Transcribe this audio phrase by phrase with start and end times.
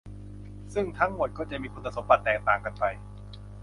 [0.73, 2.83] ซึ่งทั้งหมดก็จะมีคุณสมบัติแตกต่างกันไป